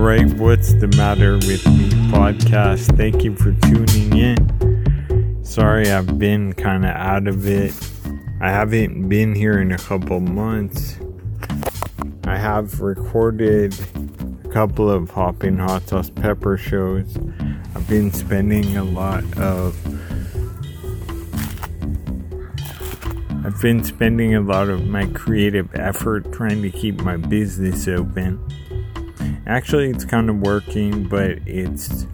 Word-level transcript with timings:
right, 0.00 0.32
what's 0.34 0.72
the 0.74 0.88
matter 0.96 1.34
with 1.34 1.66
me 1.66 1.90
podcast? 2.10 2.96
Thank 2.96 3.22
you 3.22 3.36
for 3.36 3.52
tuning 3.52 4.16
in. 4.16 5.44
Sorry, 5.44 5.90
I've 5.90 6.18
been 6.18 6.54
kind 6.54 6.84
of 6.84 6.92
out 6.92 7.28
of 7.28 7.46
it. 7.46 7.74
I 8.40 8.50
haven't 8.50 9.08
been 9.08 9.34
here 9.34 9.60
in 9.60 9.72
a 9.72 9.78
couple 9.78 10.20
months. 10.20 10.98
I 12.24 12.36
have 12.36 12.80
recorded 12.80 13.74
a 14.44 14.48
couple 14.48 14.90
of 14.90 15.10
Hopping 15.10 15.58
Hot 15.58 15.86
Sauce 15.88 16.08
Pepper 16.08 16.56
shows. 16.56 17.18
I've 17.74 17.86
been 17.88 18.10
spending 18.10 18.76
a 18.76 18.84
lot 18.84 19.24
of 19.38 19.76
I've 23.44 23.60
been 23.60 23.84
spending 23.84 24.34
a 24.34 24.40
lot 24.40 24.68
of 24.68 24.86
my 24.86 25.06
creative 25.06 25.74
effort 25.74 26.32
trying 26.32 26.62
to 26.62 26.70
keep 26.70 27.02
my 27.02 27.16
business 27.16 27.88
open. 27.88 28.38
Actually, 29.50 29.90
it's 29.90 30.04
kind 30.04 30.30
of 30.30 30.36
working, 30.36 31.08
but 31.08 31.30
it's 31.44 32.06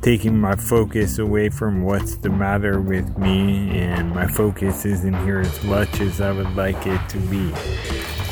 taking 0.00 0.40
my 0.40 0.56
focus 0.56 1.18
away 1.18 1.50
from 1.50 1.82
what's 1.82 2.16
the 2.16 2.30
matter 2.30 2.80
with 2.80 3.18
me, 3.18 3.68
and 3.78 4.14
my 4.14 4.26
focus 4.26 4.86
isn't 4.86 5.12
here 5.26 5.40
as 5.40 5.62
much 5.64 6.00
as 6.00 6.22
I 6.22 6.32
would 6.32 6.56
like 6.56 6.86
it 6.86 7.06
to 7.10 7.18
be. 7.18 7.54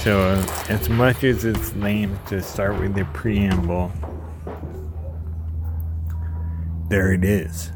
So, 0.00 0.18
uh, 0.18 0.64
as 0.70 0.88
much 0.88 1.24
as 1.24 1.44
it's 1.44 1.76
lame 1.76 2.18
to 2.28 2.40
start 2.40 2.80
with 2.80 2.94
the 2.94 3.04
preamble, 3.12 3.92
there 6.88 7.12
it 7.12 7.24
is. 7.24 7.70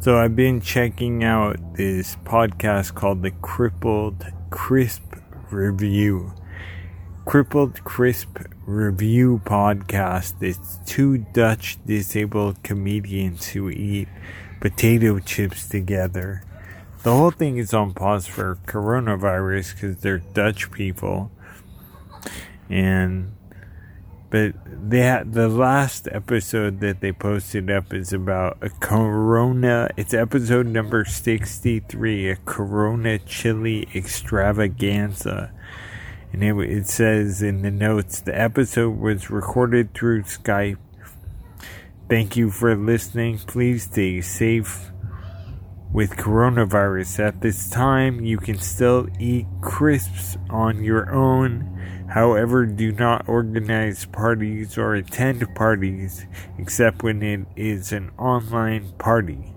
So 0.00 0.18
I've 0.18 0.34
been 0.34 0.60
checking 0.60 1.22
out 1.22 1.76
this 1.76 2.16
podcast 2.24 2.94
called 2.94 3.22
the 3.22 3.30
Crippled 3.30 4.26
Crisp 4.50 5.14
Review. 5.52 6.32
Crippled 7.24 7.82
Crisp 7.84 8.38
Review 8.66 9.40
podcast. 9.46 10.42
It's 10.42 10.78
two 10.84 11.18
Dutch 11.32 11.78
disabled 11.86 12.62
comedians 12.62 13.48
who 13.48 13.70
eat 13.70 14.08
potato 14.60 15.18
chips 15.20 15.66
together. 15.66 16.44
The 17.02 17.12
whole 17.12 17.30
thing 17.30 17.56
is 17.56 17.72
on 17.72 17.94
pause 17.94 18.26
for 18.26 18.58
coronavirus 18.66 19.74
because 19.74 19.96
they're 19.96 20.18
Dutch 20.18 20.70
people. 20.70 21.32
And 22.68 23.34
but 24.28 24.54
they 24.66 25.00
had 25.00 25.32
the 25.32 25.48
last 25.48 26.08
episode 26.12 26.80
that 26.80 27.00
they 27.00 27.12
posted 27.12 27.70
up 27.70 27.94
is 27.94 28.12
about 28.12 28.58
a 28.60 28.68
corona 28.68 29.88
it's 29.96 30.12
episode 30.12 30.66
number 30.66 31.04
63 31.04 32.30
a 32.30 32.36
corona 32.44 33.18
chili 33.20 33.86
extravaganza 33.94 35.52
and 36.34 36.42
it, 36.44 36.70
it 36.70 36.86
says 36.86 37.40
in 37.40 37.62
the 37.62 37.70
notes 37.70 38.20
the 38.20 38.38
episode 38.38 38.98
was 38.98 39.30
recorded 39.30 39.94
through 39.94 40.22
skype 40.24 40.76
thank 42.10 42.36
you 42.36 42.50
for 42.50 42.76
listening 42.76 43.38
please 43.38 43.84
stay 43.84 44.20
safe 44.20 44.90
with 45.92 46.10
coronavirus 46.16 47.20
at 47.20 47.40
this 47.40 47.70
time 47.70 48.24
you 48.24 48.36
can 48.36 48.58
still 48.58 49.08
eat 49.18 49.46
crisps 49.62 50.36
on 50.50 50.84
your 50.84 51.10
own 51.14 51.70
However, 52.14 52.64
do 52.64 52.92
not 52.92 53.28
organize 53.28 54.04
parties 54.04 54.78
or 54.78 54.94
attend 54.94 55.52
parties 55.56 56.26
except 56.58 57.02
when 57.02 57.22
it 57.24 57.40
is 57.56 57.92
an 57.92 58.10
online 58.16 58.92
party. 58.98 59.52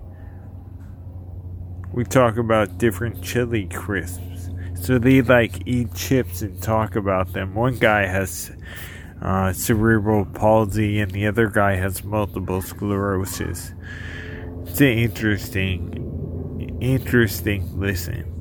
We 1.92 2.02
talk 2.02 2.36
about 2.36 2.78
different 2.78 3.22
chili 3.22 3.66
crisps. 3.66 4.27
So 4.80 4.98
they 4.98 5.22
like 5.22 5.66
eat 5.66 5.94
chips 5.94 6.42
and 6.42 6.60
talk 6.62 6.96
about 6.96 7.32
them. 7.32 7.54
One 7.54 7.76
guy 7.76 8.06
has 8.06 8.50
uh, 9.20 9.52
cerebral 9.52 10.24
palsy 10.24 11.00
and 11.00 11.10
the 11.10 11.26
other 11.26 11.48
guy 11.48 11.76
has 11.76 12.04
multiple 12.04 12.62
sclerosis. 12.62 13.72
It's 14.66 14.80
an 14.80 14.86
interesting, 14.86 16.78
interesting 16.80 17.78
listen. 17.78 18.38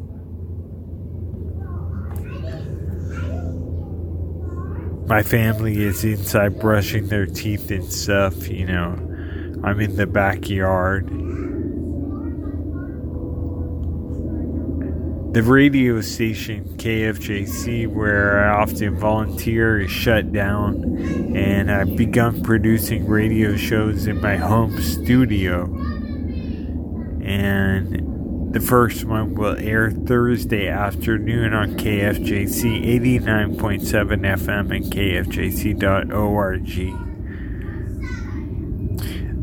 my 5.08 5.24
family 5.24 5.82
is 5.82 6.04
inside 6.04 6.60
brushing 6.60 7.08
their 7.08 7.26
teeth 7.26 7.72
and 7.72 7.92
stuff, 7.92 8.50
you 8.50 8.66
know. 8.66 8.92
I'm 9.64 9.80
in 9.80 9.96
the 9.96 10.06
backyard. 10.06 11.10
The 15.38 15.44
radio 15.44 16.02
station 16.02 16.66
KFJC, 16.78 17.88
where 17.88 18.44
I 18.44 18.60
often 18.60 18.98
volunteer, 18.98 19.82
is 19.82 19.92
shut 19.92 20.34
down, 20.34 20.98
and 21.38 21.72
I've 21.72 21.96
begun 21.96 22.42
producing 22.42 23.06
radio 23.06 23.56
shows 23.56 24.08
in 24.08 24.20
my 24.20 24.38
home 24.38 24.82
studio. 24.82 25.66
And 27.22 28.52
the 28.52 28.60
first 28.60 29.06
one 29.06 29.36
will 29.36 29.56
air 29.60 29.92
Thursday 29.92 30.70
afternoon 30.70 31.54
on 31.54 31.78
KFJC 31.78 32.84
89.7 33.24 33.86
FM 33.86 34.76
and 34.76 34.86
KFJC.org. 34.86 37.07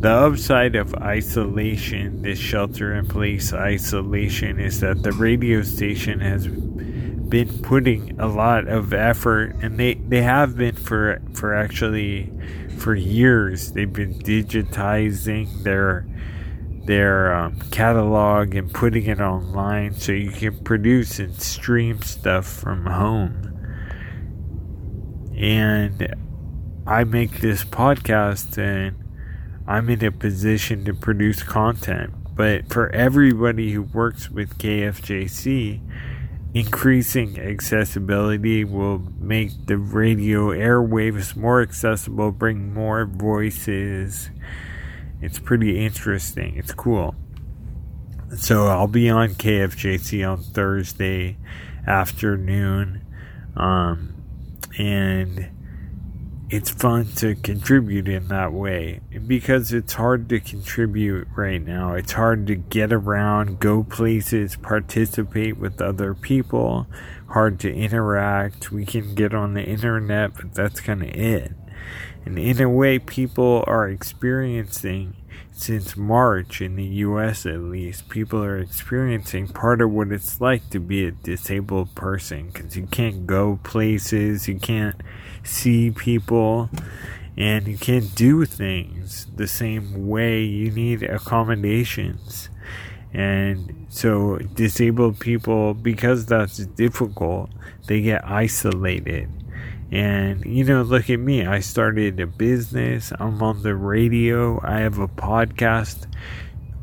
The 0.04 0.10
upside 0.10 0.76
of 0.76 0.94
isolation, 0.96 2.20
this 2.20 2.38
shelter 2.38 2.94
in 2.94 3.06
place 3.06 3.54
isolation, 3.54 4.60
is 4.60 4.80
that 4.80 5.02
the 5.02 5.12
radio 5.12 5.62
station 5.62 6.20
has 6.20 6.46
been 6.46 7.62
putting 7.62 8.20
a 8.20 8.26
lot 8.26 8.68
of 8.68 8.92
effort, 8.92 9.56
and 9.62 9.78
they, 9.78 9.94
they 9.94 10.20
have 10.20 10.58
been 10.58 10.76
for 10.76 11.22
for 11.32 11.54
actually 11.54 12.30
for 12.76 12.94
years. 12.94 13.72
They've 13.72 13.90
been 13.90 14.18
digitizing 14.18 15.62
their 15.62 16.06
their 16.84 17.34
um, 17.34 17.60
catalog 17.70 18.54
and 18.54 18.70
putting 18.74 19.06
it 19.06 19.22
online 19.22 19.94
so 19.94 20.12
you 20.12 20.32
can 20.32 20.62
produce 20.64 21.18
and 21.18 21.34
stream 21.40 22.02
stuff 22.02 22.44
from 22.44 22.84
home. 22.84 23.54
And 25.34 26.14
I 26.86 27.04
make 27.04 27.40
this 27.40 27.64
podcast 27.64 28.58
and 28.58 29.03
I'm 29.66 29.88
in 29.88 30.04
a 30.04 30.12
position 30.12 30.84
to 30.84 30.94
produce 30.94 31.42
content. 31.42 32.12
But 32.36 32.72
for 32.72 32.90
everybody 32.90 33.72
who 33.72 33.82
works 33.82 34.30
with 34.30 34.58
KFJC, 34.58 35.80
increasing 36.52 37.38
accessibility 37.38 38.64
will 38.64 38.98
make 39.18 39.66
the 39.66 39.78
radio 39.78 40.48
airwaves 40.48 41.36
more 41.36 41.62
accessible, 41.62 42.32
bring 42.32 42.74
more 42.74 43.04
voices 43.06 44.30
it's 45.24 45.38
pretty 45.38 45.82
interesting. 45.82 46.54
It's 46.58 46.74
cool. 46.74 47.14
So 48.36 48.66
I'll 48.66 48.86
be 48.86 49.08
on 49.08 49.30
KFJC 49.30 50.30
on 50.30 50.42
Thursday 50.42 51.38
afternoon. 51.86 53.00
Um, 53.56 54.12
and 54.76 55.48
it's 56.50 56.70
fun 56.70 57.06
to 57.16 57.34
contribute 57.34 58.06
in 58.06 58.28
that 58.28 58.52
way 58.52 59.00
because 59.26 59.72
it's 59.72 59.94
hard 59.94 60.28
to 60.28 60.40
contribute 60.40 61.26
right 61.34 61.62
now. 61.62 61.94
It's 61.94 62.12
hard 62.12 62.46
to 62.48 62.54
get 62.54 62.92
around, 62.92 63.60
go 63.60 63.82
places, 63.82 64.56
participate 64.56 65.56
with 65.56 65.80
other 65.80 66.14
people, 66.14 66.86
hard 67.28 67.58
to 67.60 67.74
interact. 67.74 68.70
We 68.70 68.84
can 68.84 69.14
get 69.14 69.34
on 69.34 69.54
the 69.54 69.64
internet, 69.64 70.34
but 70.34 70.54
that's 70.54 70.80
kind 70.80 71.02
of 71.02 71.08
it. 71.08 71.52
And 72.24 72.38
in 72.38 72.60
a 72.60 72.68
way, 72.68 72.98
people 72.98 73.64
are 73.66 73.88
experiencing 73.88 75.16
since 75.56 75.96
March 75.96 76.60
in 76.60 76.74
the 76.74 76.84
US 76.84 77.46
at 77.46 77.60
least, 77.60 78.08
people 78.08 78.42
are 78.42 78.58
experiencing 78.58 79.46
part 79.46 79.80
of 79.80 79.90
what 79.90 80.10
it's 80.10 80.40
like 80.40 80.68
to 80.70 80.80
be 80.80 81.06
a 81.06 81.12
disabled 81.12 81.94
person 81.94 82.50
because 82.52 82.76
you 82.76 82.86
can't 82.86 83.24
go 83.26 83.60
places, 83.62 84.48
you 84.48 84.58
can't 84.58 85.00
see 85.44 85.92
people, 85.92 86.68
and 87.36 87.68
you 87.68 87.78
can't 87.78 88.14
do 88.16 88.44
things 88.44 89.26
the 89.36 89.46
same 89.46 90.08
way. 90.08 90.42
You 90.42 90.72
need 90.72 91.04
accommodations. 91.04 92.48
And 93.12 93.86
so, 93.90 94.38
disabled 94.38 95.20
people, 95.20 95.72
because 95.72 96.26
that's 96.26 96.58
difficult, 96.58 97.48
they 97.86 98.00
get 98.00 98.28
isolated 98.28 99.28
and, 99.94 100.44
you 100.44 100.64
know, 100.64 100.82
look 100.82 101.08
at 101.08 101.20
me. 101.20 101.46
I 101.46 101.60
started 101.60 102.18
a 102.18 102.26
business. 102.26 103.12
I'm 103.20 103.40
on 103.44 103.62
the 103.62 103.76
radio. 103.76 104.60
I 104.64 104.80
have 104.80 104.98
a 104.98 105.06
podcast. 105.06 106.08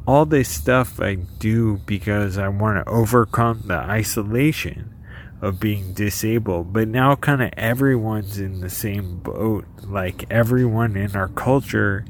All 0.08 0.25
this 0.25 0.48
stuff 0.48 1.02
I 1.02 1.16
do 1.16 1.81
because 1.86 2.38
I 2.38 2.48
want 2.48 2.78
to 2.78 2.90
overcome 2.90 3.63
the 3.66 3.75
isolation 3.75 4.96
of 5.42 5.60
being 5.60 5.94
disabled. 5.94 6.72
But 6.72 6.88
now, 6.88 7.18
kind 7.18 7.44
of 7.44 7.52
everyone's 7.58 8.40
in 8.40 8.62
the 8.62 8.69
same 8.69 9.18
boat. 9.18 9.66
Like, 9.84 10.24
everyone 10.31 10.96
in 10.96 11.14
our 11.14 11.28
culture 11.28 12.06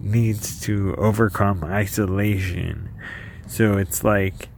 needs 0.00 0.60
to 0.62 0.94
overcome 0.96 1.62
isolation. 1.62 2.88
So 3.46 3.76
it's 3.76 4.02
like, 4.02 4.48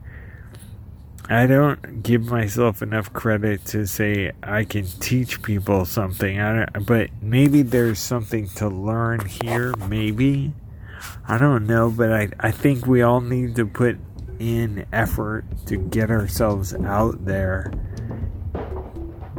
I 1.31 1.47
don't 1.47 2.03
give 2.03 2.25
myself 2.25 2.81
enough 2.81 3.13
credit 3.13 3.63
to 3.67 3.87
say 3.87 4.33
I 4.43 4.65
can 4.65 4.85
teach 4.85 5.41
people 5.41 5.85
something. 5.85 6.41
I 6.41 6.65
don't, 6.65 6.85
but 6.85 7.09
maybe 7.21 7.61
there's 7.61 7.99
something 7.99 8.49
to 8.55 8.67
learn 8.67 9.25
here. 9.25 9.73
Maybe 9.87 10.53
I 11.25 11.37
don't 11.37 11.67
know, 11.67 11.89
but 11.89 12.11
I 12.11 12.27
I 12.37 12.51
think 12.51 12.85
we 12.85 13.01
all 13.01 13.21
need 13.21 13.55
to 13.55 13.65
put 13.65 13.97
in 14.39 14.85
effort 14.91 15.45
to 15.67 15.77
get 15.77 16.11
ourselves 16.11 16.73
out 16.73 17.23
there 17.23 17.71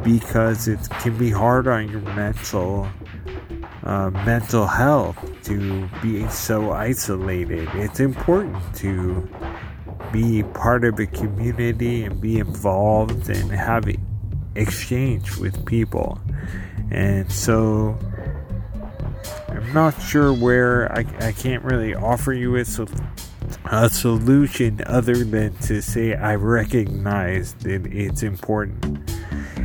because 0.03 0.69
it 0.69 0.81
can 1.01 1.19
be 1.19 1.31
hard 1.31 1.69
on 1.69 1.91
your 1.91 2.01
mental 2.01 2.89
uh, 3.85 4.09
mental 4.11 4.67
health 4.67 5.19
to 5.45 5.91
be 6.01 6.27
so 6.29 6.73
isolated. 6.73 7.69
It's 7.75 8.01
important 8.01 8.57
to 8.77 9.29
be 10.13 10.43
part 10.43 10.85
of 10.85 10.99
a 10.99 11.07
community 11.07 12.05
and 12.05 12.21
be 12.21 12.39
involved 12.39 13.29
and 13.29 13.51
have 13.51 13.89
exchange 14.55 15.37
with 15.37 15.65
people. 15.67 16.21
And 16.91 17.31
so 17.33 17.99
I'm 19.49 19.73
not 19.73 20.01
sure 20.01 20.33
where 20.33 20.93
I, 20.93 21.05
I 21.21 21.33
can't 21.33 21.65
really 21.65 21.95
offer 21.95 22.33
you 22.33 22.57
a, 22.57 22.65
a 23.71 23.91
solution 23.91 24.83
other 24.87 25.25
than 25.25 25.57
to 25.59 25.81
say 25.81 26.15
I 26.15 26.35
recognize 26.35 27.55
that 27.55 27.87
it's 27.87 28.23
important. 28.23 29.11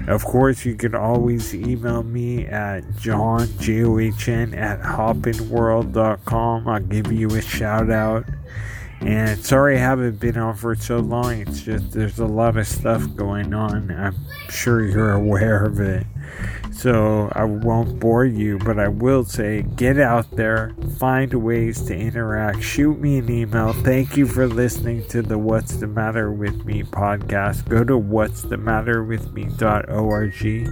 Of 0.07 0.23
course, 0.23 0.63
you 0.63 0.75
can 0.75 0.95
always 0.95 1.53
email 1.53 2.03
me 2.03 2.45
at 2.45 2.95
john, 2.97 3.49
J-O-H-N, 3.59 4.53
at 4.53 4.79
hoppinworld.com. 4.81 6.67
I'll 6.67 6.79
give 6.79 7.11
you 7.11 7.27
a 7.29 7.41
shout 7.41 7.89
out. 7.89 8.23
And 9.01 9.39
sorry 9.43 9.77
I 9.77 9.79
haven't 9.79 10.19
been 10.19 10.37
on 10.37 10.55
for 10.55 10.75
so 10.75 10.97
long. 10.97 11.41
It's 11.41 11.61
just 11.61 11.91
there's 11.91 12.19
a 12.19 12.25
lot 12.25 12.57
of 12.57 12.67
stuff 12.67 13.03
going 13.15 13.53
on. 13.53 13.91
I'm 13.91 14.15
sure 14.49 14.83
you're 14.83 15.13
aware 15.13 15.65
of 15.65 15.79
it. 15.79 16.05
So 16.71 17.31
I 17.33 17.43
won't 17.43 17.99
bore 17.99 18.25
you, 18.25 18.59
but 18.59 18.77
I 18.77 18.87
will 18.87 19.25
say 19.25 19.63
get 19.63 19.99
out 19.99 20.29
there, 20.31 20.75
find 20.99 21.33
ways 21.33 21.81
to 21.85 21.95
interact, 21.95 22.61
shoot 22.61 22.99
me 22.99 23.17
an 23.17 23.31
email. 23.31 23.73
Thank 23.73 24.15
you 24.15 24.27
for 24.27 24.47
listening 24.47 25.07
to 25.07 25.23
the 25.23 25.39
What's 25.39 25.77
the 25.77 25.87
Matter 25.87 26.31
with 26.31 26.65
Me 26.65 26.83
podcast. 26.83 27.67
Go 27.67 27.83
to 27.83 27.97
what's 27.97 28.43
the 28.43 28.57
matter 28.57 29.03
with 29.03 29.31
me.org 29.33 30.69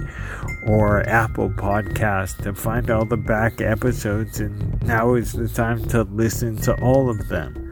or 0.68 1.10
Apple 1.10 1.50
Podcast 1.50 2.44
to 2.44 2.54
find 2.54 2.92
all 2.92 3.06
the 3.06 3.18
back 3.18 3.62
episodes 3.62 4.39
and 4.39 4.81
now 4.83 5.16
is 5.16 5.33
the 5.33 5.48
time 5.48 5.83
to 5.89 6.04
listen 6.04 6.56
to 6.57 6.80
all 6.83 7.10
of 7.10 7.27
them. 7.30 7.65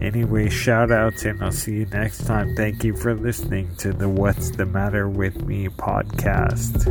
Anyway, 0.00 0.48
shout 0.48 0.90
outs 0.90 1.24
and 1.24 1.42
I'll 1.42 1.52
see 1.52 1.74
you 1.74 1.86
next 1.86 2.26
time. 2.26 2.54
Thank 2.56 2.84
you 2.84 2.96
for 2.96 3.14
listening 3.14 3.74
to 3.76 3.92
the 3.92 4.08
What's 4.08 4.50
the 4.50 4.66
Matter 4.66 5.08
with 5.08 5.44
Me 5.44 5.68
podcast. 5.68 6.84